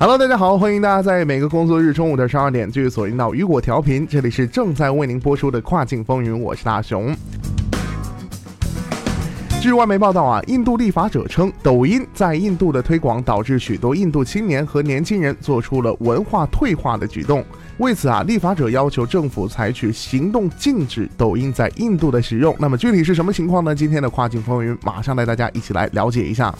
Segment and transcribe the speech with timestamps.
[0.00, 7.12] Hello，大家好，欢迎大家在每个工作日中午的十二点继续锁定到雨果调频，这里是正在为您播出的跨境风云，我是大熊。
[9.60, 17.44] 据外媒报道啊，印度立法者称，抖音在印度的推广导致许多印度青年和年轻人做出了文化退化的举动。
[17.78, 22.54] 为此啊，立法者要求政府采取行动，禁止抖音在印度的使用。
[22.60, 23.74] 那么具体是什么情况呢？
[23.74, 26.54] 今天的跨境风云马上带大家一起来了解一下。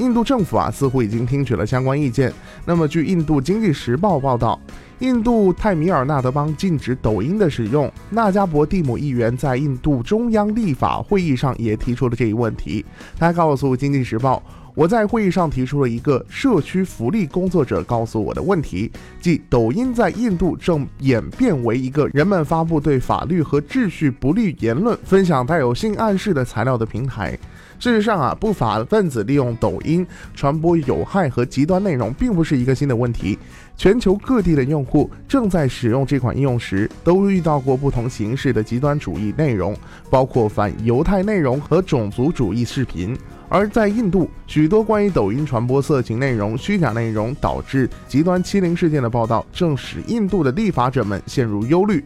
[0.00, 2.32] 印度政府啊，似乎已经听取了相关意见。
[2.64, 4.58] 那么，据印度经济时报报道，
[5.00, 7.92] 印度泰米尔纳德邦禁止抖音的使用。
[8.08, 12.82] 纳加伯蒂姆议员在印度中央立法会议上也提出了这一问题。
[13.18, 14.42] 他告诉经济时报
[14.74, 27.38] ：“我在会议上提出了一个社区福利工作者告诉我的问题，即抖音在印度正演变为一个人们发布对法律和秩序不利言论、分享带有性暗示的材料的平台。”
[27.80, 33.38] 事实上啊，不法分子利用抖音传播有害和极端内容，并不是一个新的问题。
[33.74, 39.74] 全球各地的用户正在使用这款应用时，都遇到过不同形式的极端主义内容，
[40.10, 43.16] 包括反犹太内容和种族主义视频。
[43.48, 52.04] 而在印度，许多关于抖音传播色情内容、虚假内容导致极端欺凌事件的报道，正使印度的立法者们陷入忧虑。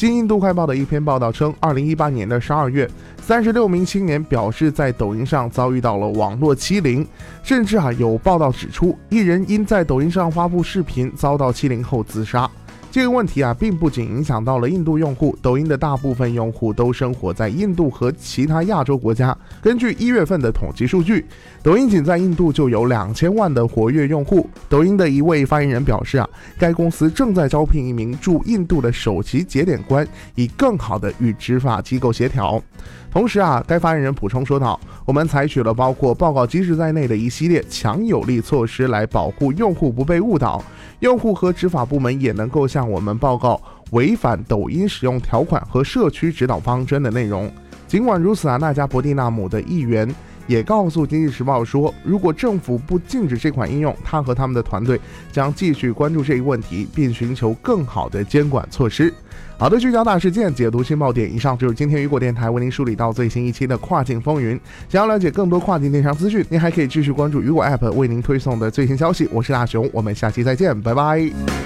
[0.00, 2.88] 新印度快报的一篇报道称，二零一八年的十二月，
[3.20, 7.06] 三十六名青年表示在抖音上遭遇到了网络欺凌，
[7.42, 12.50] 甚至啊有报道指出，一人因在抖音上发布视频遭到欺凌后自杀。
[12.92, 19.36] 这个问题啊，并不仅影响到了印度用户，抖音的大部分用户都生活在印度和其他亚洲国家。
[19.62, 21.24] 根据一月份的统计数据，
[21.62, 24.44] 抖音仅在印度就有两千万的活跃用户。
[24.68, 26.28] 抖音的一位发言人表示啊，
[26.58, 30.04] 该公司正在招聘一名驻印度的首席节点官，
[30.34, 32.60] 以更好的与执法机构协调。
[33.12, 40.62] 同时啊，该发言人补充说道：“我们采取了包括报告机制在内的一系列强有力措施来保护用户不被误导。
[41.00, 43.60] 用户和执法部门也能够向向我们报告
[43.90, 47.52] 违反抖音使用条款和社区指导方针的内容。
[47.86, 50.08] 尽管如此啊，纳加伯蒂纳姆的议员。”
[50.46, 59.14] 也告诉《经济时报》说，如果政府不禁止这款应用，他和他们的团队将继续关注这一问题，并寻求更好的监管措施。
[59.56, 61.32] 好的，聚焦大事件，解读新爆点。
[61.32, 64.58] 以上就是今天雨果电台为您梳理到最新一期的跨境风云。
[64.88, 69.28] 想要了解更多跨境电商资讯，您还可以继续关注雨果 App 为您推送的最新消息。
[69.30, 71.59] 我是大熊，我们下期再见，拜拜。